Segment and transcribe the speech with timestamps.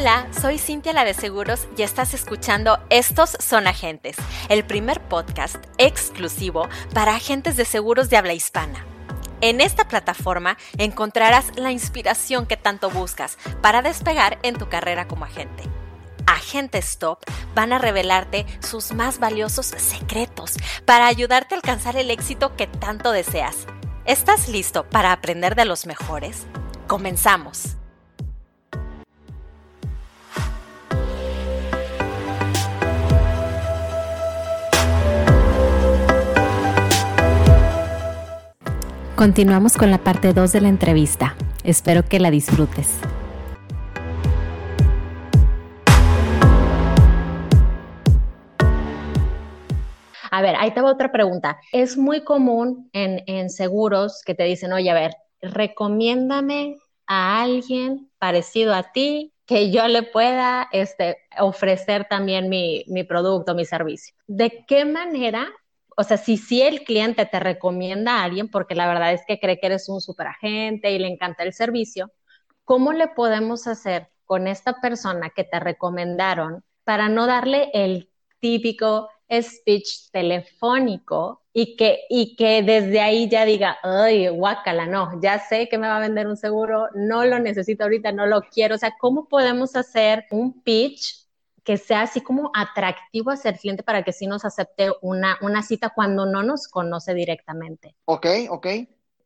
[0.00, 4.14] Hola, soy Cintia la de Seguros y estás escuchando Estos son agentes,
[4.48, 8.84] el primer podcast exclusivo para agentes de seguros de habla hispana.
[9.40, 15.24] En esta plataforma encontrarás la inspiración que tanto buscas para despegar en tu carrera como
[15.24, 15.64] agente.
[16.28, 17.18] Agentes Top
[17.56, 20.54] van a revelarte sus más valiosos secretos
[20.84, 23.66] para ayudarte a alcanzar el éxito que tanto deseas.
[24.04, 26.46] ¿Estás listo para aprender de los mejores?
[26.86, 27.78] Comenzamos.
[39.18, 41.34] Continuamos con la parte 2 de la entrevista.
[41.64, 43.00] Espero que la disfrutes.
[50.30, 51.58] A ver, ahí te va otra pregunta.
[51.72, 56.76] Es muy común en, seguros que te dicen, oye, a ver, recomiéndame
[57.08, 63.56] a alguien parecido a ti que yo le pueda este, ofrecer también mi, mi producto,
[63.56, 64.14] mi servicio.
[64.28, 65.48] ¿De qué manera
[65.98, 69.40] o sea, si sí el cliente te recomienda a alguien, porque la verdad es que
[69.40, 72.12] cree que eres un superagente y le encanta el servicio,
[72.62, 79.08] ¿cómo le podemos hacer con esta persona que te recomendaron para no darle el típico
[79.28, 85.68] speech telefónico y que, y que desde ahí ya diga, ay, guácala, no, ya sé
[85.68, 88.76] que me va a vender un seguro, no lo necesito ahorita, no lo quiero.
[88.76, 91.27] O sea, ¿cómo podemos hacer un pitch
[91.68, 95.62] que sea así como atractivo hacia el cliente para que sí nos acepte una, una
[95.62, 97.94] cita cuando no nos conoce directamente.
[98.06, 98.66] Ok, ok.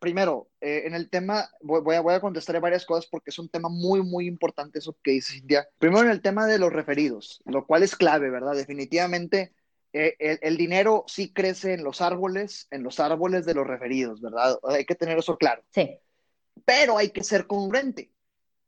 [0.00, 3.48] Primero, eh, en el tema, voy, a, voy a contestar varias cosas porque es un
[3.48, 5.68] tema muy, muy importante eso que dice Cintia.
[5.78, 8.56] Primero en el tema de los referidos, lo cual es clave, ¿verdad?
[8.56, 9.54] Definitivamente
[9.92, 14.20] eh, el, el, dinero sí crece en los árboles, en los árboles de los referidos,
[14.20, 14.58] ¿verdad?
[14.64, 15.62] Hay que tener eso claro.
[15.72, 15.96] Sí.
[16.64, 18.10] Pero hay que ser congruente.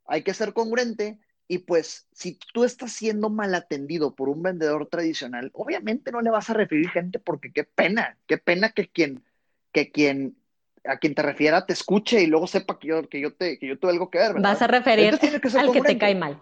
[0.05, 4.87] Hay que ser congruente y pues, si tú estás siendo mal atendido por un vendedor
[4.87, 9.23] tradicional, obviamente no le vas a referir gente porque qué pena, qué pena que quien,
[9.71, 10.35] que quien,
[10.83, 13.67] a quien te refiera te escuche y luego sepa que yo, que yo, te, que
[13.67, 14.33] yo tuve algo que ver.
[14.41, 16.41] Vas a referir al que te cae mal.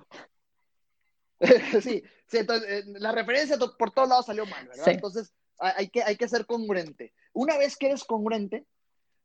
[1.81, 4.87] sí, sí, entonces eh, la referencia por todos lados salió mal, ¿verdad?
[4.87, 7.13] Entonces hay que, hay que ser congruente.
[7.33, 8.65] Una vez que eres congruente,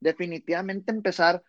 [0.01, 1.45] definitivamente empezar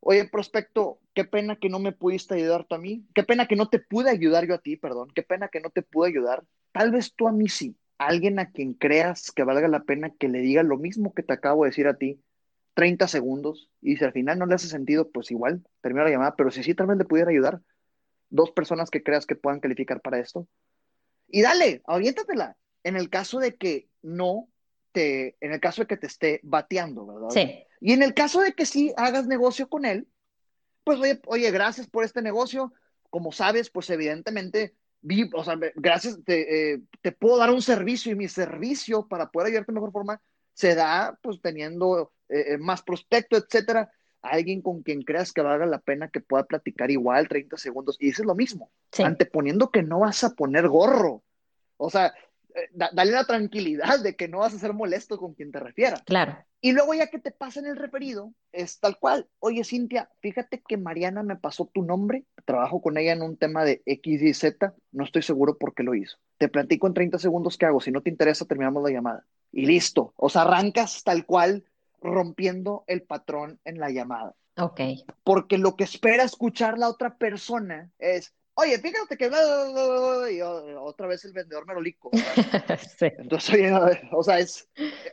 [0.00, 3.06] Oye, prospecto, qué pena que no me pudiste ayudar tú a mí.
[3.14, 5.10] Qué pena que no te pude ayudar yo a ti, perdón.
[5.14, 6.42] Qué pena que no te pude ayudar.
[6.72, 7.76] Tal vez tú a mí sí.
[7.98, 11.34] Alguien a quien creas que valga la pena que le diga lo mismo que te
[11.34, 12.18] acabo de decir a ti.
[12.74, 13.68] 30 segundos.
[13.82, 16.34] Y si al final no le hace sentido, pues igual, termina la llamada.
[16.34, 17.60] Pero si sí, tal vez le pudiera ayudar.
[18.30, 20.48] Dos personas que creas que puedan calificar para esto.
[21.28, 22.56] Y dale, aviéntatela.
[22.84, 24.48] En el caso de que no
[24.92, 27.28] te, en el caso de que te esté bateando, ¿verdad?
[27.30, 27.64] Sí.
[27.80, 30.06] Y en el caso de que sí hagas negocio con él,
[30.84, 32.72] pues oye, gracias por este negocio.
[33.08, 38.12] Como sabes, pues evidentemente, vi, o sea, gracias, te, eh, te, puedo dar un servicio
[38.12, 40.20] y mi servicio para poder ayudarte de mejor forma
[40.52, 43.90] se da pues teniendo eh, eh, más prospecto, etcétera.
[44.22, 47.96] Alguien con quien creas que valga la pena que pueda platicar igual 30 segundos.
[47.98, 51.24] Y eso es lo mismo, anteponiendo que no vas a poner gorro.
[51.78, 52.12] O sea,
[52.72, 56.00] dale la tranquilidad de que no vas a ser molesto con quien te refiera.
[56.04, 56.36] Claro.
[56.60, 59.28] Y luego ya que te pasen el referido, es tal cual.
[59.38, 62.24] Oye, Cintia, fíjate que Mariana me pasó tu nombre.
[62.44, 64.74] Trabajo con ella en un tema de X y Z.
[64.92, 66.18] No estoy seguro por qué lo hizo.
[66.36, 67.80] Te platico en 30 segundos qué hago.
[67.80, 69.24] Si no te interesa, terminamos la llamada.
[69.52, 70.12] Y listo.
[70.16, 71.64] O sea, arrancas tal cual
[72.02, 74.34] rompiendo el patrón en la llamada.
[74.58, 74.80] Ok.
[75.24, 79.30] Porque lo que espera escuchar la otra persona es, oye, fíjate que
[80.32, 82.10] y otra vez el vendedor merolico.
[82.98, 83.06] sí.
[83.18, 83.72] Entonces, oye,
[84.12, 84.68] o sea, es,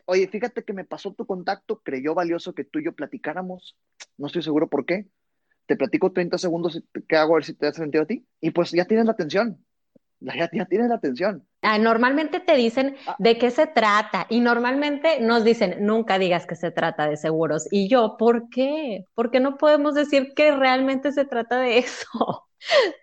[0.05, 3.77] oye, fíjate que me pasó tu contacto, creyó valioso que tú y yo platicáramos,
[4.17, 5.07] no estoy seguro por qué.
[5.65, 7.33] Te platico 30 segundos, ¿qué hago?
[7.33, 8.25] A ver si te hace sentido a ti.
[8.39, 9.63] Y pues ya tienes la atención.
[10.19, 11.45] Ya, ya tienes la atención.
[11.61, 13.15] Ah, normalmente te dicen ah.
[13.19, 17.67] de qué se trata y normalmente nos dicen, nunca digas que se trata de seguros.
[17.69, 19.05] Y yo, ¿por qué?
[19.13, 22.46] Porque no podemos decir que realmente se trata de eso.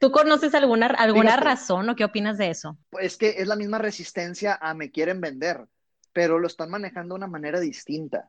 [0.00, 2.76] ¿Tú conoces alguna, alguna razón o qué opinas de eso?
[2.90, 5.66] Pues que es la misma resistencia a me quieren vender,
[6.12, 8.28] pero lo están manejando de una manera distinta.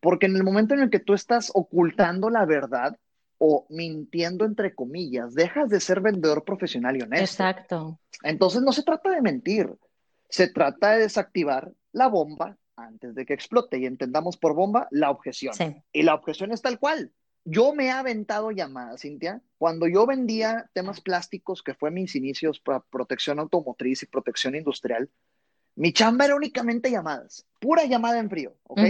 [0.00, 2.96] Porque en el momento en el que tú estás ocultando la verdad
[3.38, 7.24] o mintiendo entre comillas, dejas de ser vendedor profesional y honesto.
[7.24, 8.00] Exacto.
[8.22, 9.74] Entonces no se trata de mentir,
[10.28, 15.10] se trata de desactivar la bomba antes de que explote y entendamos por bomba la
[15.10, 15.54] objeción.
[15.92, 17.12] Y la objeción es tal cual.
[17.44, 19.40] Yo me he aventado llamadas, Cintia.
[19.58, 25.10] Cuando yo vendía temas plásticos, que fue mis inicios para protección automotriz y protección industrial,
[25.76, 28.80] mi chamba era únicamente llamadas, pura llamada en frío, ¿ok?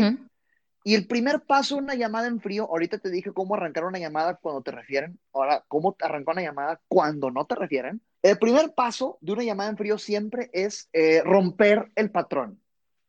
[0.82, 4.37] Y el primer paso una llamada en frío, ahorita te dije cómo arrancar una llamada
[4.37, 8.00] cuando te refieren, ahora cómo arrancar una llamada cuando no te refieren.
[8.23, 12.61] El primer paso de una llamada en frío siempre es eh, romper el patrón.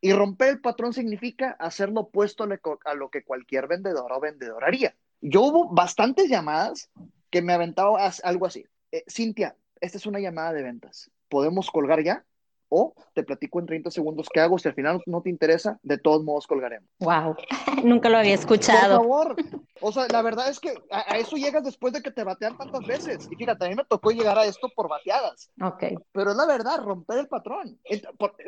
[0.01, 4.63] Y romper el patrón significa hacer lo opuesto a lo que cualquier vendedor o vendedor
[4.65, 4.95] haría.
[5.21, 6.89] Yo hubo bastantes llamadas
[7.29, 8.65] que me aventaba algo así.
[8.91, 11.09] Eh, Cintia, esta es una llamada de ventas.
[11.29, 12.25] ¿Podemos colgar ya?
[12.69, 14.57] O te platico en 30 segundos qué hago.
[14.57, 16.89] Si al final no te interesa, de todos modos colgaremos.
[16.99, 17.35] Wow,
[17.83, 18.97] nunca lo había escuchado.
[18.97, 19.35] Por favor.
[19.81, 22.85] O sea, la verdad es que a, eso llegas después de que te batean tantas
[22.87, 23.27] veces.
[23.29, 25.51] Y fíjate, a mí me tocó llegar a esto por bateadas.
[25.61, 25.83] Ok.
[26.11, 27.79] Pero es la verdad, romper el patrón.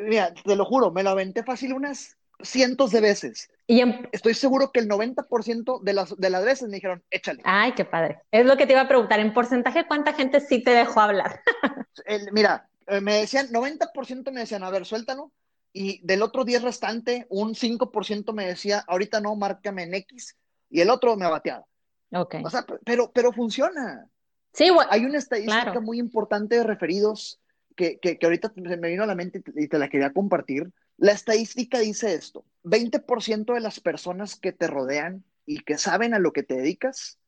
[0.00, 3.50] mira, te lo juro, me lo aventé fácil unas cientos de veces.
[3.66, 3.82] Y
[4.12, 7.40] estoy seguro que el 90% de las, de las veces me dijeron, échale.
[7.44, 8.20] Ay, qué padre.
[8.30, 9.20] Es lo que te iba a preguntar.
[9.20, 11.40] En porcentaje, ¿cuánta gente sí te dejó hablar?
[12.32, 15.32] mira, eh, me decían, 90% me decían, a ver, suéltalo.
[15.72, 20.36] Y del otro 10 restante, un 5% me decía, ahorita no, márcame en X.
[20.70, 21.64] Y el otro me bateaba.
[22.12, 22.36] Ok.
[22.44, 24.06] O sea, pero, pero funciona.
[24.52, 27.40] Sí, bueno, Hay una estadística muy importante de referidos
[27.74, 30.70] que, que, que, ahorita me vino a la mente y te la quería compartir.
[30.96, 36.18] La estadística dice esto, 20% de las personas que te rodean y que saben a
[36.18, 37.18] lo que te dedicas,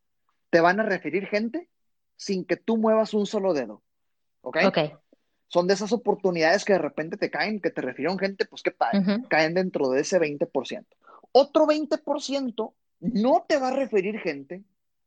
[0.51, 1.69] te van a referir gente
[2.17, 3.83] sin que tú muevas un solo dedo.
[4.41, 4.59] ¿Ok?
[4.67, 4.79] Ok
[5.49, 8.73] son de esas oportunidades que de repente te caen, que te refirieron gente, pues qué
[8.73, 10.87] padre, caen dentro de ese 20%.
[11.33, 14.65] Otro 20% no te va a referir gente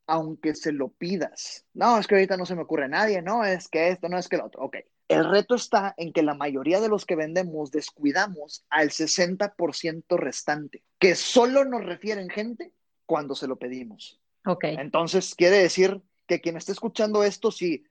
[0.08, 1.66] aunque se lo pidas.
[1.74, 4.18] No, es que ahorita no se me ocurre a nadie, no, es que esto, no
[4.18, 4.64] es que lo otro.
[4.64, 4.78] Ok.
[5.10, 10.84] El reto está en que la mayoría de los que vendemos descuidamos al 60% restante,
[11.00, 12.72] que solo nos refieren gente
[13.06, 14.22] cuando se lo pedimos.
[14.46, 14.66] Ok.
[14.66, 17.84] Entonces, quiere decir que quien esté escuchando esto, si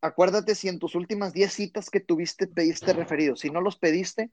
[0.00, 3.40] acuérdate si en tus últimas 10 citas que tuviste pediste referidos.
[3.40, 4.30] Si no los pediste,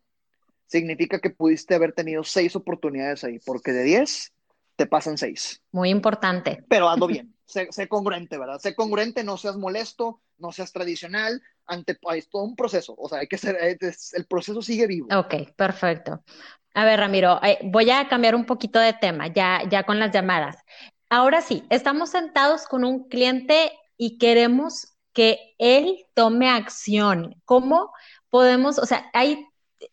[0.66, 4.34] significa que pudiste haber tenido 6 oportunidades ahí, porque de 10
[4.76, 5.62] te pasan 6.
[5.72, 6.64] Muy importante.
[6.68, 8.60] Pero hazlo bien, sé, congruente, ¿verdad?
[8.60, 11.98] Sé congruente, no seas molesto, no seas tradicional, ante
[12.30, 15.08] todo un proceso, o sea, hay que ser, el proceso sigue vivo.
[15.16, 16.24] Ok, perfecto.
[16.74, 20.12] A ver, Ramiro, eh, voy a cambiar un poquito de tema, ya, ya con las
[20.12, 20.58] llamadas.
[21.10, 27.36] Ahora sí, estamos sentados con un cliente y queremos que él tome acción.
[27.46, 27.92] ¿Cómo
[28.30, 29.46] podemos, o sea, hay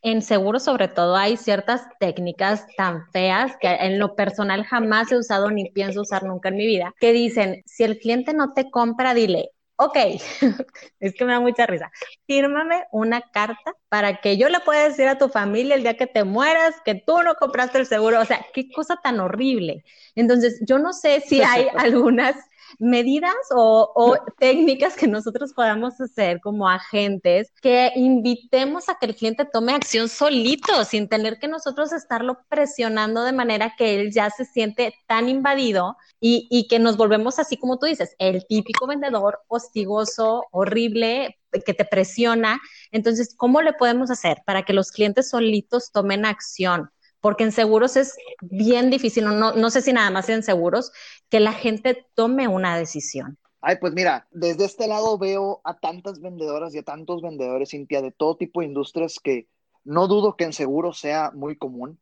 [0.02, 5.19] en seguro sobre todo hay ciertas técnicas tan feas que en lo personal jamás he
[5.19, 8.70] usado ni pienso usar nunca en mi vida, que dicen, si el cliente no te
[8.70, 9.50] compra, dile,
[9.81, 9.97] ok,
[11.00, 11.91] es que me da mucha risa,
[12.27, 16.06] fírmame una carta para que yo le pueda decir a tu familia el día que
[16.06, 19.82] te mueras que tú no compraste el seguro, o sea, qué cosa tan horrible.
[20.15, 22.37] Entonces, yo no sé si hay algunas
[22.78, 29.44] medidas o, técnicas que nosotros podamos hacer como agentes que invitemos a que el cliente
[29.44, 34.44] tome acción solito, sin tener que nosotros estarlo presionando de manera que él ya se
[34.44, 39.40] siente tan invadido y, y que nos volvemos así como tú dices, el típico vendedor
[39.49, 42.61] hostigoso, horrible, que te presiona.
[42.93, 46.90] Entonces, ¿cómo le podemos hacer para que los clientes solitos tomen acción?
[47.20, 50.90] porque en seguros es bien difícil, no, no sé si nada más en seguros,
[51.31, 53.38] que la gente tome una decisión.
[53.62, 58.03] Ay, pues mira, desde este lado veo a tantas vendedoras y a tantos vendedores, Cintia,
[58.03, 59.49] de todo tipo de industrias que
[59.85, 62.00] no dudo que en seguros sea muy común,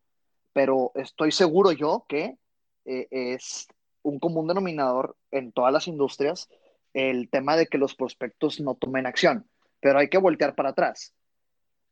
[0.52, 2.38] pero estoy seguro yo que
[2.84, 3.68] eh, es
[4.02, 6.48] un común denominador en todas las industrias
[6.94, 9.48] el tema de que los prospectos no tomen acción,
[9.80, 11.14] pero hay que voltear para atrás.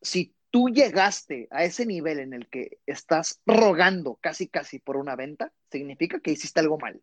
[0.01, 5.17] Si tú llegaste a ese nivel en el que estás rogando casi casi por una
[5.17, 7.03] venta, significa que hiciste algo mal.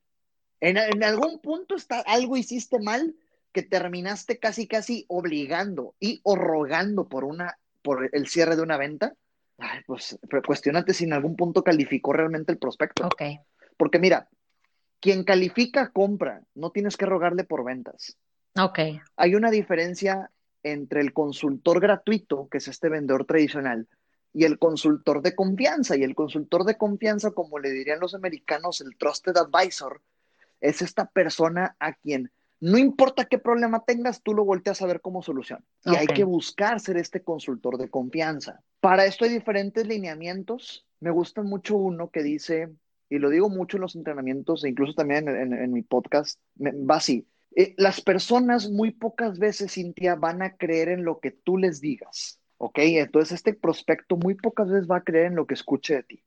[0.63, 3.13] En, algún punto está, algo hiciste mal
[3.51, 8.77] que terminaste casi casi obligando y o rogando por una por el cierre de una
[8.77, 9.13] venta.
[9.86, 10.17] pues
[10.48, 13.08] cuestionate si en algún punto calificó realmente el prospecto.
[13.08, 13.22] Ok.
[13.75, 14.29] Porque mira,
[15.01, 18.17] quien califica compra, no tienes que rogarle por ventas.
[18.58, 18.79] Ok.
[19.17, 20.32] Hay una diferencia
[20.63, 23.89] entre el consultor gratuito, que es este vendedor tradicional,
[24.32, 25.98] y el consultor de confianza.
[25.98, 30.01] Y el consultor de confianza, como le dirían los americanos, el trusted advisor,
[30.63, 32.32] es esta persona a quien
[32.63, 35.65] no importa qué problema tengas, tú lo volteas a ver como solución.
[35.84, 38.62] Y hay que buscar ser este consultor de confianza.
[38.79, 40.88] Para esto hay diferentes lineamientos.
[41.01, 42.70] Me gusta mucho uno que dice,
[43.10, 47.27] y lo digo mucho en los entrenamientos e incluso también en, mi podcast, va así.
[47.53, 51.82] Eh, las personas muy pocas veces, Cintia, van a creer en lo que tú les
[51.82, 52.79] digas, ¿ok?
[52.79, 56.24] Entonces este prospecto muy pocas veces va a creer en lo que escuche de ti.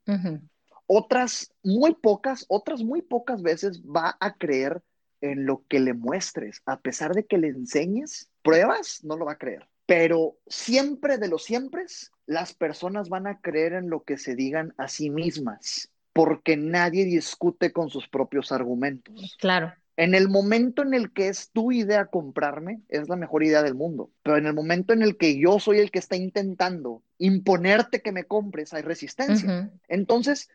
[0.87, 4.83] Otras muy pocas, otras muy pocas veces va a creer
[5.21, 9.33] en lo que le muestres, a pesar de que le enseñes pruebas, no lo va
[9.33, 9.66] a creer.
[9.87, 11.85] Pero siempre de los siempre,
[12.26, 17.05] las personas van a creer en lo que se digan a sí mismas, porque nadie
[17.05, 19.37] discute con sus propios argumentos.
[19.38, 19.73] Claro.
[19.97, 23.75] En el momento en el que es tu idea comprarme, es la mejor idea del
[23.75, 24.11] mundo.
[24.23, 28.12] Pero en el momento en el que yo soy el que está intentando imponerte que
[28.12, 29.71] me compres, hay resistencia.
[29.88, 30.50] Entonces,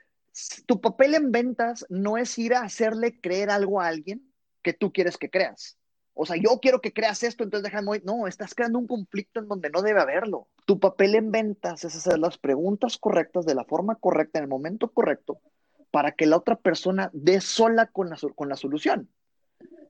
[0.65, 4.91] tu papel en ventas no es ir a hacerle creer algo a alguien que tú
[4.91, 5.77] quieres que creas.
[6.13, 8.01] O sea, yo quiero que creas esto, entonces déjame.
[8.03, 10.47] No, estás creando un conflicto en donde no debe haberlo.
[10.65, 14.49] Tu papel en ventas es hacer las preguntas correctas de la forma correcta, en el
[14.49, 15.39] momento correcto,
[15.89, 19.09] para que la otra persona dé sola con la, con la solución.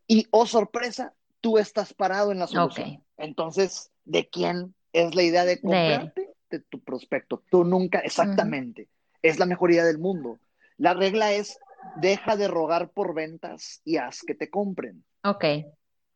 [0.08, 3.04] Y, oh sorpresa, tú estás parado en la solución.
[3.18, 6.30] Entonces, ¿de quién es la idea de comprarte?
[6.50, 7.44] De, tu prospecto.
[7.50, 8.90] Tú nunca, exactamente.
[9.22, 10.40] Es la mejor idea del mundo.
[10.78, 11.60] La regla es,
[11.96, 15.04] deja de rogar por ventas y haz que te compren.
[15.24, 15.46] Ok.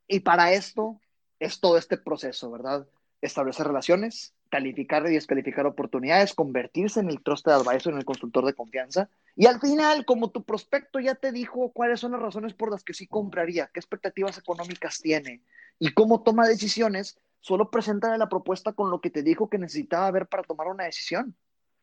[0.07, 0.99] Y para esto
[1.39, 2.87] es todo este proceso, ¿verdad?
[3.21, 8.53] Establecer relaciones, calificar y descalificar oportunidades, convertirse en el trusted advisor, en el consultor de
[8.53, 9.09] confianza.
[9.35, 12.83] Y al final, como tu prospecto ya te dijo cuáles son las razones por las
[12.83, 15.41] que sí compraría, qué expectativas económicas tiene
[15.79, 20.09] y cómo toma decisiones, solo preséntale la propuesta con lo que te dijo que necesitaba
[20.11, 21.35] ver para tomar una decisión.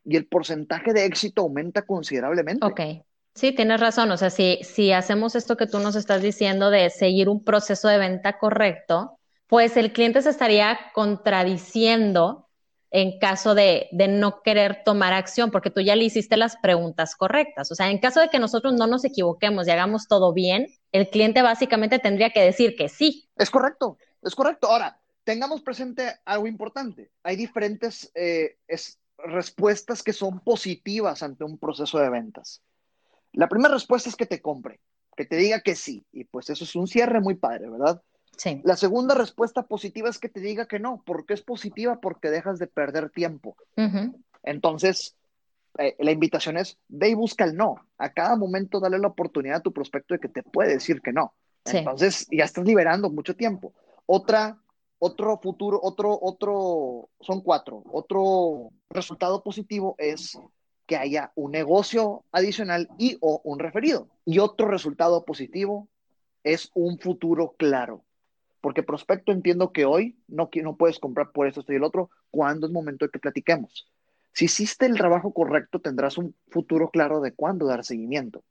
[0.05, 2.67] Y el porcentaje de éxito aumenta considerablemente.
[2.67, 2.81] Ok.
[3.35, 4.11] Sí, tienes razón.
[4.11, 7.89] O sea, si, si hacemos esto que tú nos estás diciendo de seguir un proceso
[7.89, 12.49] de venta correcto, pues el cliente se estaría contradiciendo
[12.91, 17.17] en caso de, de, no querer tomar acción, porque tú ya le hiciste las preguntas
[17.17, 17.73] correctas.
[17.73, 21.09] O sea, en caso de que nosotros no nos equivoquemos y hagamos todo bien, el
[21.09, 23.31] cliente básicamente tendría que decir que sí.
[23.37, 24.69] Es correcto, es correcto.
[24.69, 27.11] Ahora, tengamos presente algo importante.
[27.23, 28.59] Hay diferentes eh,
[29.25, 32.62] respuestas que son positivas ante un proceso de ventas.
[33.33, 34.81] La primera respuesta es que te compre,
[35.17, 36.05] que te diga que sí.
[36.12, 38.02] Y pues eso es un cierre muy padre, ¿verdad?
[38.37, 38.61] Sí.
[38.64, 41.02] La segunda respuesta positiva es que te diga que no.
[41.05, 42.00] ¿Por qué es positiva?
[42.00, 43.57] Porque dejas de perder tiempo.
[44.43, 45.17] Entonces,
[45.79, 47.76] eh, la invitación es, ve y busca el no.
[47.99, 51.12] A cada momento dale la oportunidad a tu prospecto de que te puede decir que
[51.12, 51.35] no.
[51.64, 53.73] Entonces, ya estás liberando mucho tiempo.
[54.07, 54.59] Otra,
[55.05, 57.83] otro futuro, otro, otro, son cuatro.
[57.91, 60.39] Otro resultado positivo es
[60.87, 64.07] que haya un negocio adicional y o un referido.
[64.25, 65.89] Y otro resultado positivo
[66.45, 68.05] es un futuro claro.
[68.61, 72.09] Porque prospecto entiendo que hoy no, no puedes comprar por esto, esto y el otro,
[72.31, 73.89] cuando es momento de que platiquemos.
[74.33, 78.45] Si hiciste el trabajo correcto, tendrás un futuro claro de cuándo dar seguimiento.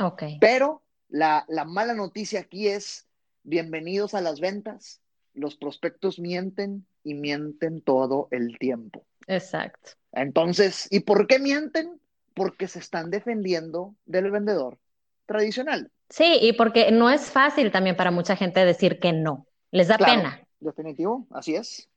[0.00, 0.24] Ok.
[0.40, 3.06] Pero la, la mala noticia aquí es,
[3.44, 5.00] bienvenidos a las ventas,
[5.34, 9.04] los prospectos mienten y mienten todo el tiempo.
[9.26, 9.92] Exacto.
[10.12, 12.00] Entonces, ¿y por qué mienten?
[12.34, 14.78] Porque se están defendiendo del vendedor
[15.26, 15.90] tradicional.
[16.08, 19.46] Sí, y porque no es fácil también para mucha gente decir que no.
[19.70, 20.40] Les da pena.
[20.60, 21.88] Definitivo, así es.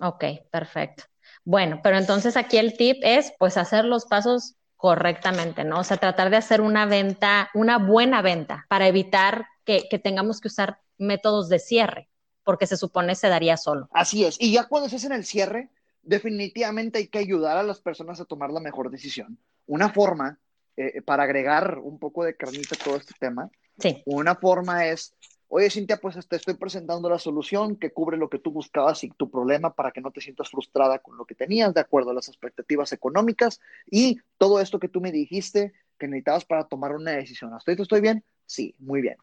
[0.00, 1.04] Ok, perfecto.
[1.44, 5.80] Bueno, pero entonces aquí el tip es pues hacer los pasos correctamente, ¿no?
[5.80, 10.40] O sea, tratar de hacer una venta, una buena venta para evitar que, que tengamos
[10.40, 12.08] que usar métodos de cierre,
[12.44, 13.88] porque se supone se daría solo.
[13.92, 14.36] Así es.
[14.40, 15.70] Y ya cuando se hace en el cierre,
[16.02, 19.38] definitivamente hay que ayudar a las personas a tomar la mejor decisión.
[19.66, 20.38] Una forma,
[20.76, 24.02] eh, para agregar un poco de carnita a todo este tema, sí.
[24.04, 25.14] una forma es,
[25.48, 29.10] oye Cintia, pues te estoy presentando la solución que cubre lo que tú buscabas y
[29.10, 32.14] tu problema para que no te sientas frustrada con lo que tenías de acuerdo a
[32.14, 33.60] las expectativas económicas
[33.90, 37.54] y todo esto que tú me dijiste que necesitabas para tomar una decisión.
[37.54, 38.24] ¿Hasta estoy bien?
[38.46, 39.16] Sí, muy bien.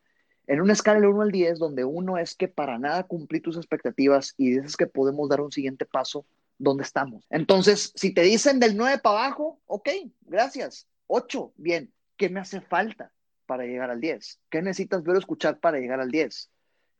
[0.47, 3.57] En una escala del 1 al 10, donde uno es que para nada cumplí tus
[3.57, 6.25] expectativas y dices que podemos dar un siguiente paso,
[6.57, 7.25] dónde estamos.
[7.29, 9.89] Entonces, si te dicen del 9 para abajo, ok,
[10.21, 10.87] gracias.
[11.07, 11.91] 8, bien.
[12.17, 13.11] ¿Qué me hace falta
[13.45, 14.39] para llegar al 10?
[14.49, 16.49] ¿Qué necesitas ver o escuchar para llegar al 10?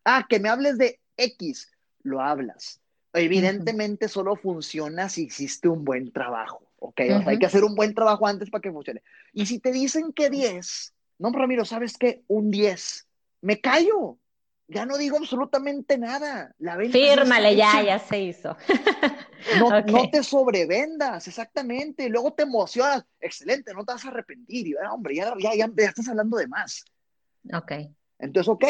[0.04, 1.72] Ah, que me hables de X,
[2.04, 2.82] lo hablas.
[3.14, 7.02] Evidentemente solo funciona si hiciste un buen trabajo, ¿ok?
[7.28, 9.04] hay que hacer un buen trabajo antes para que funcione.
[9.34, 12.24] Y si te dicen que 10, no, Ramiro, ¿sabes qué?
[12.28, 13.08] Un 10.
[13.42, 14.20] Me callo,
[14.72, 16.56] ya no digo absolutamente nada.
[16.58, 18.56] La Fírmale, ya, ya se hizo.
[19.60, 22.08] no, no, te sobrevendas, exactamente.
[22.08, 23.06] Luego te emocionas.
[23.20, 24.68] Excelente, no te vas a arrepentir.
[24.68, 26.86] Y, ah, hombre, ya, ya, ya, estás hablando de más.
[27.54, 27.74] Ok.
[28.20, 28.64] Entonces, ok,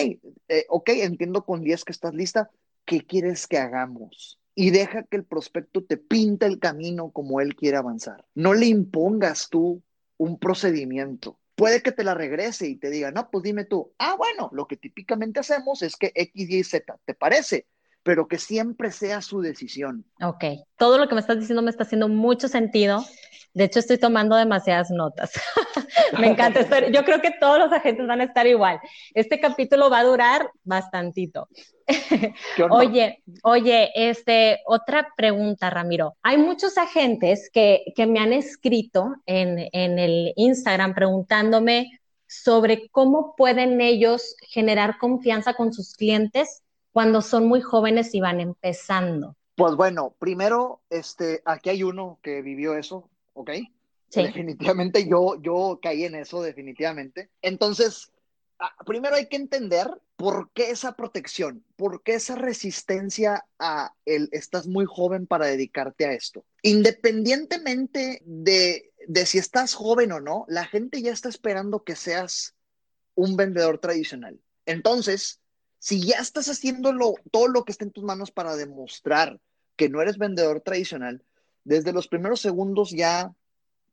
[0.47, 2.49] eh, ok, entiendo con 10 que estás lista.
[2.83, 4.39] ¿Qué quieres que hagamos?
[4.55, 8.25] Y deja que el prospecto te pinta el camino como él quiere avanzar.
[8.33, 9.83] No le impongas tú
[10.17, 14.15] un procedimiento puede que te la regrese y te diga, no, pues dime tú, ah,
[14.17, 17.67] bueno, lo que típicamente hacemos es que X, Y, Z, ¿te parece?
[18.03, 20.05] Pero que siempre sea su decisión.
[20.21, 20.43] Ok,
[20.77, 23.05] todo lo que me estás diciendo me está haciendo mucho sentido.
[23.53, 25.31] De hecho, estoy tomando demasiadas notas.
[26.19, 26.61] me encanta.
[26.91, 28.79] Yo creo que todos los agentes van a estar igual.
[29.13, 31.49] Este capítulo va a durar bastantito.
[32.69, 36.15] oye, oye, este, otra pregunta, Ramiro.
[36.23, 43.35] Hay muchos agentes que, que me han escrito en, en el Instagram preguntándome sobre cómo
[43.35, 49.35] pueden ellos generar confianza con sus clientes cuando son muy jóvenes y van empezando.
[49.55, 53.51] Pues bueno, primero, este, aquí hay uno que vivió eso, ¿ok?
[54.09, 54.23] Sí.
[54.23, 57.29] Definitivamente yo, yo caí en eso, definitivamente.
[57.41, 58.11] Entonces,
[58.59, 64.29] ah, primero hay que entender por qué esa protección, por qué esa resistencia a el
[64.31, 66.45] estás muy joven para dedicarte a esto.
[66.61, 72.55] Independientemente de, de si estás joven o no, la gente ya está esperando que seas
[73.15, 74.39] un vendedor tradicional.
[74.65, 75.41] Entonces,
[75.81, 79.39] si ya estás haciéndolo todo lo que está en tus manos para demostrar
[79.75, 81.23] que no eres vendedor tradicional,
[81.63, 83.33] desde los primeros segundos ya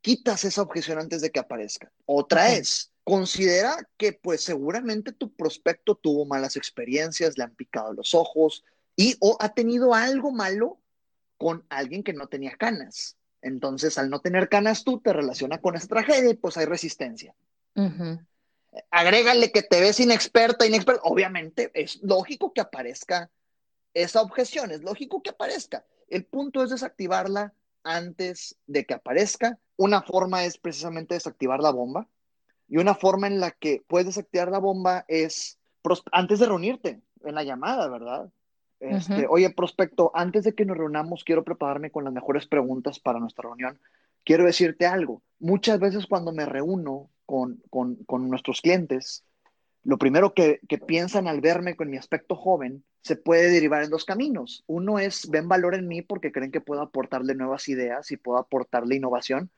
[0.03, 1.91] quitas esa objeción antes de que aparezca.
[2.05, 8.15] Otra es, considera que pues seguramente tu prospecto tuvo malas experiencias, le han picado los
[8.15, 10.79] ojos y o ha tenido algo malo
[11.39, 13.17] con alguien que no tenía canas.
[13.41, 17.35] Entonces, al no tener canas tú, te relaciona con esa tragedia y pues hay resistencia.
[18.91, 21.03] Agrégale que te ves inexperta, inexperta.
[21.05, 23.31] Obviamente, es lógico que aparezca
[23.95, 25.85] esa objeción, es lógico que aparezca.
[26.09, 29.59] El punto es desactivarla antes de que aparezca.
[29.77, 32.09] Una forma es precisamente desactivar la bomba.
[32.69, 35.59] Y una forma en la que puedes desactivar la bomba es
[36.13, 38.31] antes de reunirte en la llamada, ¿verdad?
[38.81, 43.19] Este, Oye, prospecto, antes de que nos reunamos, quiero prepararme con las mejores preguntas para
[43.19, 43.81] nuestra reunión.
[44.25, 45.23] Quiero decirte algo.
[45.41, 49.23] Muchas veces cuando me reúno con, con, con nuestros clientes,
[49.85, 53.91] lo primero que, que, piensan al verme con mi aspecto joven se puede derivar en
[53.91, 54.65] dos caminos.
[54.67, 58.39] Uno es, ven valor en mí porque creen que puedo aportarle nuevas ideas y puedo
[58.39, 59.51] aportarle innovación.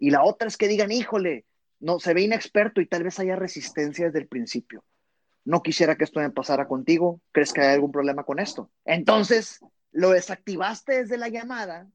[0.00, 1.44] Y la otra es que digan, híjole,
[1.78, 4.82] no, se ve inexperto y tal vez haya resistencia desde el principio.
[5.44, 7.20] No quisiera que esto me pasara contigo.
[7.30, 8.72] ¿Crees que hay algún problema con esto?
[8.84, 9.60] Entonces,
[9.92, 11.86] lo desactivaste desde la llamada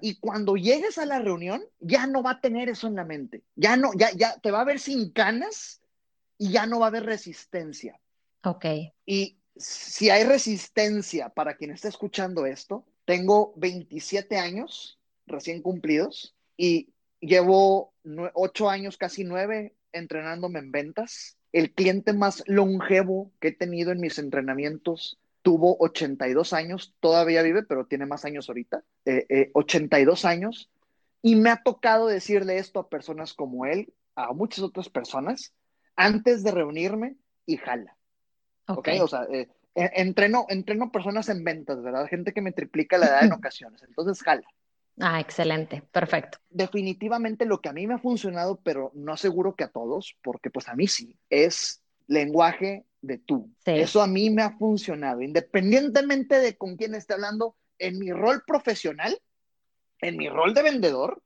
[0.00, 3.42] y cuando llegues a la reunión, ya no va a tener eso en la mente.
[3.56, 5.80] Ya no, ya, ya te va a ver sin canas
[6.38, 8.00] y ya no va a haber resistencia.
[8.44, 8.64] Ok.
[9.06, 16.88] Y si hay resistencia para quien esté escuchando esto, tengo 27 años recién cumplidos y
[17.20, 17.92] llevo
[18.34, 21.36] ocho años, casi nueve, entrenándome en ventas.
[21.52, 27.62] El cliente más longevo que he tenido en mis entrenamientos tuvo 82 años, todavía vive,
[27.62, 28.82] pero tiene más años ahorita,
[29.54, 30.70] 82 eh, eh, años.
[31.22, 35.52] Y me ha tocado decirle esto a personas como él, a muchas otras personas,
[35.96, 37.96] antes de reunirme y jala.
[38.66, 42.06] Ok, o sea, eh, entreno, entreno personas en ventas, ¿verdad?
[42.06, 44.46] Gente que me triplica la edad en ocasiones, entonces jala.
[44.98, 46.38] Ah, excelente, perfecto.
[46.50, 50.50] Definitivamente lo que a mí me ha funcionado, pero no aseguro que a todos, porque
[50.50, 53.50] pues a mí sí, es lenguaje de tú.
[53.64, 58.42] Eso a mí me ha funcionado, independientemente de con quién esté hablando, en mi rol
[58.46, 59.18] profesional,
[60.00, 61.22] en mi rol de vendedor.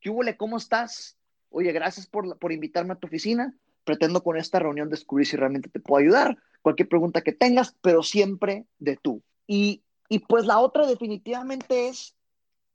[0.00, 0.22] ¿Qué hubo?
[0.36, 1.16] ¿Cómo estás?
[1.50, 3.54] Oye, gracias por, por invitarme a tu oficina.
[3.84, 6.38] Pretendo con esta reunión descubrir si realmente te puedo ayudar.
[6.62, 9.22] Cualquier pregunta que tengas, pero siempre de tú.
[9.46, 12.14] Y, y pues la otra definitivamente es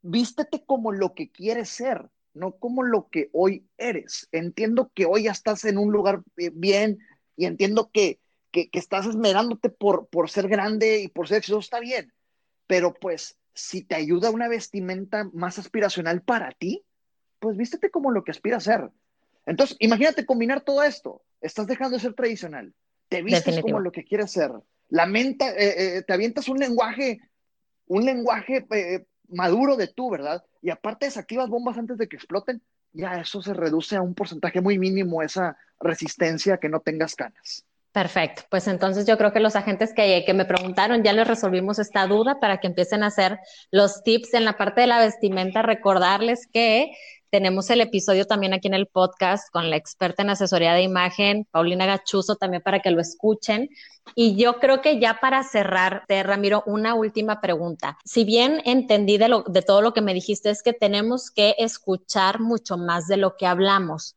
[0.02, 4.28] vístete como lo que quieres ser, no como lo que hoy eres.
[4.32, 7.00] Entiendo que hoy ya estás en un lugar eh, bien
[7.36, 8.20] y entiendo que,
[8.52, 12.14] que, estás esmerándote por, por ser grande y por ser exitoso, está bien,
[12.68, 16.84] pero pues si te ayuda una vestimenta más aspiracional para ti,
[17.40, 18.90] pues vístete como lo que aspiras a ser.
[19.46, 21.22] Entonces, imagínate combinar todo esto.
[21.42, 22.74] Estás dejando de ser tradicional.
[23.08, 24.52] Te vistes como lo que quieres ser.
[24.90, 27.22] La mente, eh, eh, te avientas un lenguaje,
[27.88, 28.66] un lenguaje
[29.30, 30.44] maduro de tú, ¿verdad?
[30.62, 34.62] Y aparte desactivas bombas antes de que exploten, ya eso se reduce a un porcentaje
[34.62, 37.66] muy mínimo, esa resistencia a que no tengas canas.
[37.92, 42.06] Perfecto, pues entonces yo creo que los agentes que, me preguntaron ya les resolvimos esta
[42.06, 43.40] duda para que empiecen a hacer
[43.72, 46.92] los tips en la parte de la vestimenta, recordarles que
[47.32, 51.48] tenemos el episodio también aquí en el podcast con la experta en asesoría de imagen,
[51.50, 53.70] Paulina Gachuzo, también para que lo escuchen.
[54.16, 57.98] Y yo creo que ya para cerrar, Ramiro, una última pregunta.
[58.04, 61.56] Si bien entendí de, lo, de todo lo que me dijiste, es que tenemos que
[61.58, 64.16] escuchar mucho más de lo que hablamos.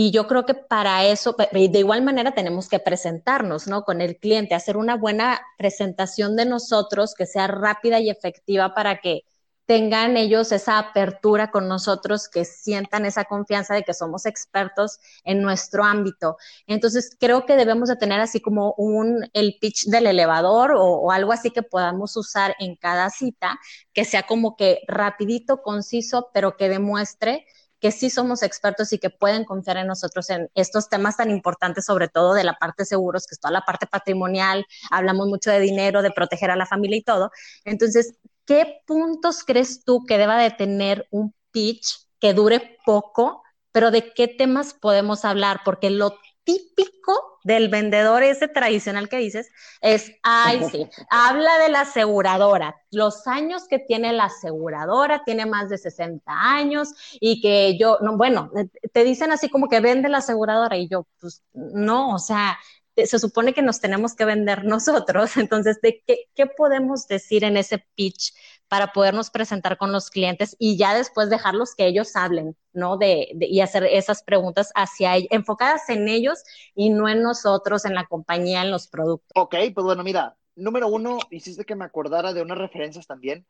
[0.00, 3.82] Y yo creo que para eso, de igual manera, tenemos que presentarnos, ¿no?
[3.82, 9.00] Con el cliente, hacer una buena presentación de nosotros que sea rápida y efectiva para
[9.00, 9.22] que
[9.66, 15.42] tengan ellos esa apertura con nosotros, que sientan esa confianza de que somos expertos en
[15.42, 16.36] nuestro ámbito.
[16.68, 21.10] Entonces, creo que debemos de tener así como un, el pitch del elevador o, o
[21.10, 23.58] algo así que podamos usar en cada cita,
[23.92, 27.46] que sea como que rapidito, conciso, pero que demuestre
[27.80, 31.84] que sí somos expertos y que pueden confiar en nosotros en estos temas tan importantes,
[31.84, 35.50] sobre todo de la parte de seguros, que es toda la parte patrimonial, hablamos mucho
[35.50, 37.30] de dinero, de proteger a la familia y todo.
[37.64, 38.14] Entonces,
[38.46, 44.12] ¿qué puntos crees tú que deba de tener un pitch que dure poco pero ¿de
[44.12, 45.60] qué temas podemos hablar?
[45.64, 49.50] Porque lo típico del vendedor ese tradicional que dices
[49.82, 55.68] es, ay, sí, habla de la aseguradora, los años que tiene la aseguradora, tiene más
[55.68, 58.50] de 60 años y que yo, no, bueno,
[58.92, 62.58] te dicen así como que vende la aseguradora y yo, pues no, o sea,
[63.06, 67.56] se supone que nos tenemos que vender nosotros, entonces, ¿de qué, qué podemos decir en
[67.56, 68.32] ese pitch
[68.68, 72.98] para podernos presentar con los clientes y ya después dejarlos que ellos hablen, ¿no?
[72.98, 76.42] De, y hacer esas preguntas hacia enfocadas en ellos
[76.74, 79.30] y no en nosotros, en la compañía, en los productos.
[79.34, 83.46] Ok, pues bueno, mira, número uno, hiciste que me acordara de unas referencias también.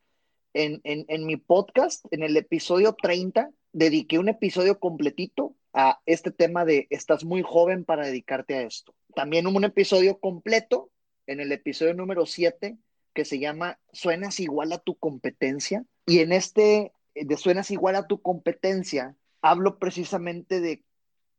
[0.55, 6.31] En, en, en mi podcast, en el episodio 30, dediqué un episodio completito a este
[6.31, 8.95] tema de estás muy joven para dedicarte a esto.
[9.15, 10.91] También hubo un episodio completo
[11.27, 12.79] en el episodio número 7
[13.15, 15.85] que se llama Suenas igual a tu competencia.
[16.07, 20.85] Y en este de Suenas igual a tu competencia, hablo precisamente de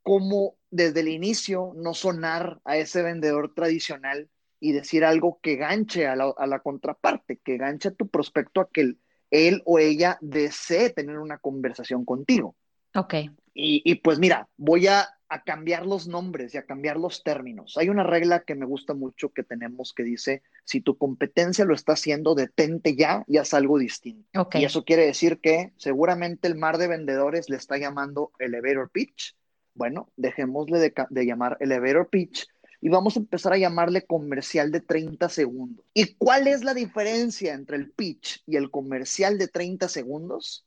[0.03, 6.07] cómo desde el inicio no sonar a ese vendedor tradicional y decir algo que ganche
[6.07, 8.95] a la, contraparte, que ganche a tu prospecto a que
[9.31, 12.55] él o ella desee tener una conversación contigo.
[12.95, 13.13] Ok.
[13.59, 17.77] Y, y pues mira, voy a a cambiar los nombres y a cambiar los términos.
[17.77, 21.75] Hay una regla que me gusta mucho que tenemos que dice, si tu competencia lo
[21.75, 24.49] está haciendo, detente ya y haz algo distinto.
[24.55, 29.35] Y eso quiere decir que seguramente el mar de vendedores le está llamando elevator pitch.
[29.75, 32.47] Bueno, dejémosle de, de llamar elevator pitch
[32.81, 35.85] y vamos a empezar a llamarle comercial de 30 segundos.
[35.93, 40.65] ¿Y cuál es la diferencia entre el pitch y el comercial de 30 segundos?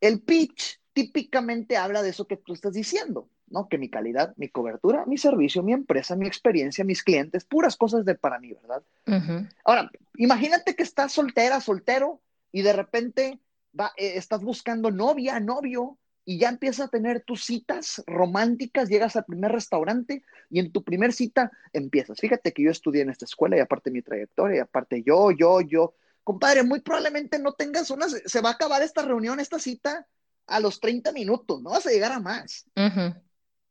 [0.00, 3.68] El pitch típicamente habla de eso que tú estás diciendo ¿no?
[3.68, 8.04] Que mi calidad, mi cobertura, mi servicio, mi empresa, mi experiencia, mis clientes, puras cosas
[8.04, 8.82] de para mí, ¿verdad?
[9.64, 12.20] Ahora, imagínate que estás soltera, soltero,
[12.52, 13.40] y de repente
[13.78, 19.16] va, eh, estás buscando novia, novio, y ya empiezas a tener tus citas románticas, llegas
[19.16, 22.20] al primer restaurante y en tu primer cita empiezas.
[22.20, 25.60] Fíjate que yo estudié en esta escuela y aparte mi trayectoria, y aparte yo, yo,
[25.60, 25.94] yo.
[26.22, 30.06] Compadre, muy probablemente no tengas una, se va a acabar esta reunión, esta cita
[30.50, 32.66] a los 30 minutos, no vas a llegar a más.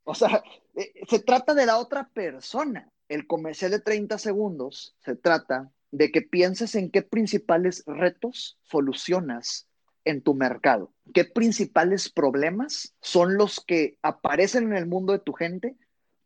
[0.04, 0.44] O sea,
[0.76, 2.89] eh, se trata de la otra persona.
[3.08, 9.68] El comercial de 30 segundos se trata de que pienses en qué principales retos solucionas
[10.06, 15.34] en tu mercado, qué principales problemas son los que aparecen en el mundo de tu
[15.34, 15.76] gente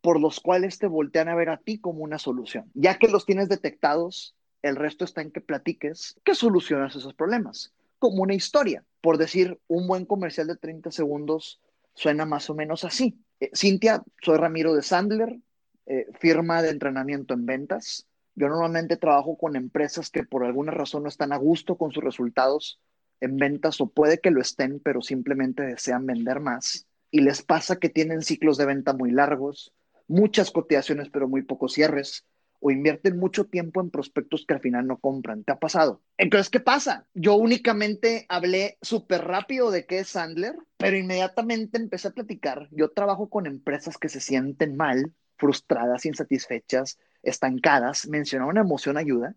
[0.01, 2.69] por los cuales te voltean a ver a ti como una solución.
[2.73, 7.73] Ya que los tienes detectados, el resto está en que platiques qué solucionas esos problemas,
[8.03, 8.83] como una historia.
[8.99, 11.61] Por decir, un buen comercial de 30 segundos
[11.93, 13.17] suena más o menos así.
[13.39, 15.39] Eh, Cintia, soy Ramiro de Sandler,
[15.85, 18.05] eh, firma de entrenamiento en ventas.
[18.35, 22.03] Yo normalmente trabajo con empresas que por alguna razón no están a gusto con sus
[22.03, 22.81] resultados
[23.21, 26.85] en ventas o puede que lo estén, pero simplemente desean vender más.
[27.09, 29.71] Y les pasa que tienen ciclos de venta muy largos,
[30.09, 32.25] muchas cotizaciones pero muy pocos cierres,
[32.63, 35.43] o invierten mucho tiempo en prospectos que al final no compran.
[35.43, 36.01] ¿Te ha pasado?
[36.17, 37.05] Entonces, ¿qué pasa?
[37.13, 42.69] Yo únicamente hablé súper rápido de qué es Sandler, pero inmediatamente empecé a platicar.
[42.71, 48.07] Yo trabajo con empresas que se sienten mal, frustradas, insatisfechas, estancadas.
[48.07, 49.35] Mencionó una emoción ayuda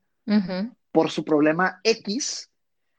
[0.93, 2.49] por su problema X.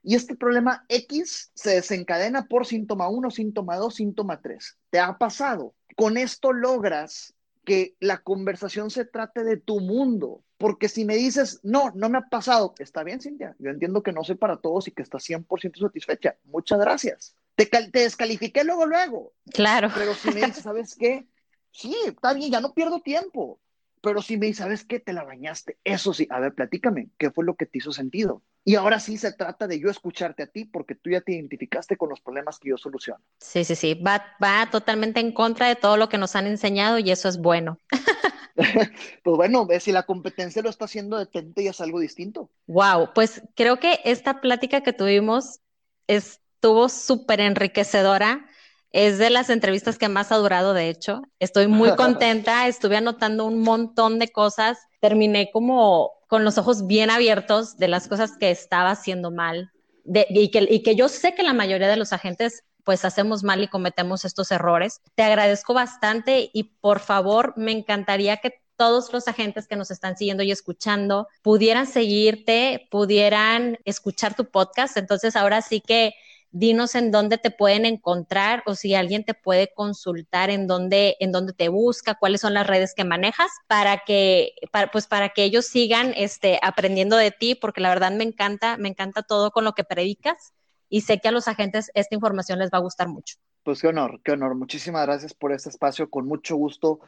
[0.04, 4.78] Y este problema X se desencadena por síntoma 1, síntoma 2, síntoma 3.
[4.90, 5.74] ¿Te ha pasado?
[5.96, 7.34] Con esto logras
[7.68, 10.42] que la conversación se trate de tu mundo.
[10.58, 14.14] Porque si me dices, no, no me ha pasado, está bien, Cintia, yo entiendo que
[14.14, 16.38] no soy para todos y que estás 100% satisfecha.
[16.46, 17.36] Muchas gracias.
[17.56, 19.34] Te, te descalifiqué luego, luego.
[19.52, 19.92] Claro.
[19.94, 21.28] Pero si me dices, ¿sabes qué?
[21.72, 23.60] Sí, está bien, ya no pierdo tiempo.
[24.02, 25.00] Pero si me dices, ¿sabes qué?
[25.00, 25.78] Te la bañaste.
[25.84, 28.44] Eso sí, a ver, platícame, ¿qué fue lo que te hizo sentido?
[28.64, 31.98] Y ahora sí se trata de yo escucharte a ti porque tú ya te identificaste
[31.98, 33.24] con los problemas que yo soluciono.
[33.40, 37.00] Sí, sí, sí, va, va totalmente en contra de todo lo que nos han enseñado
[37.00, 37.80] y eso es bueno.
[39.24, 42.50] pues bueno, si la competencia lo está haciendo, detente y es algo distinto.
[42.68, 45.60] Wow, pues creo que esta plática que tuvimos
[46.08, 48.48] estuvo súper enriquecedora.
[48.92, 51.22] Es de las entrevistas que más ha durado, de hecho.
[51.40, 54.80] Estoy muy contenta, estuve anotando un montón de cosas.
[55.00, 59.72] Terminé como con los ojos bien abiertos de las cosas que estaba haciendo mal
[60.06, 63.62] y, que, y que yo sé que la mayoría de los agentes pues hacemos mal
[63.62, 65.02] y cometemos estos errores.
[65.16, 70.16] Te agradezco bastante y por favor me encantaría que todos los agentes que nos están
[70.16, 74.96] siguiendo y escuchando pudieran seguirte, pudieran escuchar tu podcast.
[74.96, 76.14] Entonces ahora sí que
[76.58, 81.32] dinos en dónde te pueden encontrar o si alguien te puede consultar en dónde, en
[81.32, 84.54] dónde te busca, cuáles son las redes que manejas para que,
[84.92, 88.90] pues para que ellos sigan este, aprendiendo de ti, porque la verdad me encanta, me
[88.90, 90.54] encanta todo con lo que predicas
[90.90, 93.36] y sé que a los agentes esta información les va a gustar mucho.
[93.64, 94.56] Pues qué honor, qué honor.
[94.56, 96.10] Muchísimas gracias por este espacio.
[96.10, 97.02] Con mucho gusto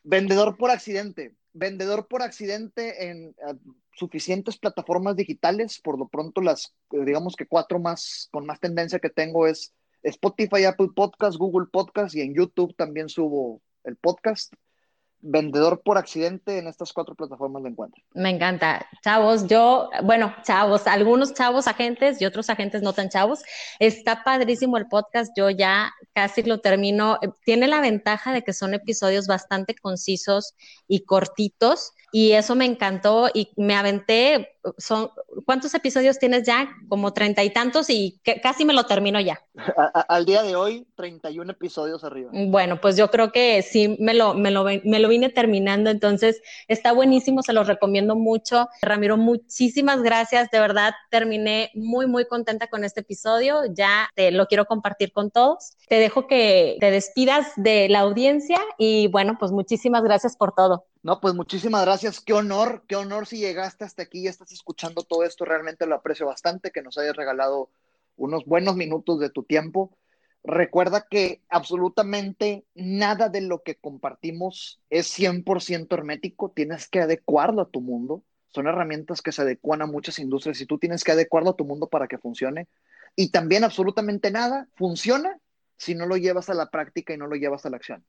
[0.04, 1.34] vendedor por accidente.
[1.52, 3.34] Vendedor por accidente en
[3.92, 5.80] suficientes plataformas digitales.
[5.82, 10.64] Por lo pronto, las, digamos que cuatro más, con más tendencia que tengo es Spotify,
[10.64, 14.52] Apple Podcast, Google Podcast y en YouTube también subo el podcast
[15.20, 18.02] vendedor por accidente en estas cuatro plataformas de encuentro.
[18.14, 18.86] Me encanta.
[19.02, 23.42] Chavos, yo, bueno, chavos, algunos chavos agentes y otros agentes no tan chavos.
[23.78, 27.18] Está padrísimo el podcast, yo ya casi lo termino.
[27.44, 30.54] Tiene la ventaja de que son episodios bastante concisos
[30.86, 35.10] y cortitos y eso me encantó y me aventé son,
[35.46, 36.68] ¿cuántos episodios tienes ya?
[36.88, 39.40] Como treinta y tantos y casi me lo termino ya.
[40.08, 42.30] al día de hoy, 31 episodios arriba.
[42.32, 46.42] Bueno, pues yo creo que sí me lo, me lo, me lo vine terminando, entonces
[46.66, 48.68] está buenísimo, se los recomiendo mucho.
[48.82, 54.46] Ramiro, muchísimas gracias, de verdad terminé muy, muy contenta con este episodio, ya te lo
[54.46, 55.76] quiero compartir con todos.
[55.88, 60.84] Te dejo que te despidas de la audiencia y bueno, pues muchísimas gracias por todo.
[61.02, 62.20] No, pues muchísimas gracias.
[62.20, 65.44] Qué honor, qué honor si llegaste hasta aquí y estás escuchando todo esto.
[65.44, 67.70] Realmente lo aprecio bastante que nos hayas regalado
[68.16, 69.96] unos buenos minutos de tu tiempo.
[70.42, 76.50] Recuerda que absolutamente nada de lo que compartimos es 100% hermético.
[76.50, 78.24] Tienes que adecuarlo a tu mundo.
[78.48, 81.64] Son herramientas que se adecuan a muchas industrias y tú tienes que adecuarlo a tu
[81.64, 82.66] mundo para que funcione.
[83.14, 85.38] Y también absolutamente nada funciona
[85.76, 88.04] si no lo llevas a la práctica y no lo llevas a la acción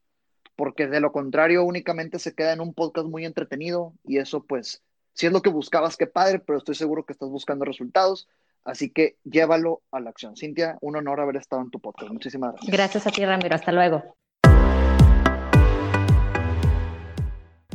[0.60, 4.82] porque de lo contrario únicamente se queda en un podcast muy entretenido y eso pues,
[5.14, 8.28] si es lo que buscabas, qué padre, pero estoy seguro que estás buscando resultados,
[8.62, 10.36] así que llévalo a la acción.
[10.36, 12.12] Cintia, un honor haber estado en tu podcast.
[12.12, 12.70] Muchísimas gracias.
[12.70, 13.54] Gracias a ti, Ramiro.
[13.54, 14.14] Hasta luego.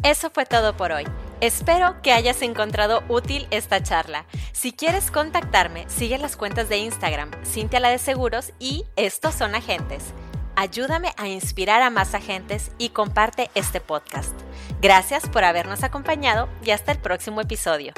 [0.03, 1.05] Eso fue todo por hoy.
[1.41, 4.27] Espero que hayas encontrado útil esta charla.
[4.51, 9.55] Si quieres contactarme, sigue las cuentas de Instagram, Cintia la de Seguros y Estos son
[9.55, 10.13] Agentes.
[10.55, 14.33] Ayúdame a inspirar a más agentes y comparte este podcast.
[14.81, 17.93] Gracias por habernos acompañado y hasta el próximo episodio.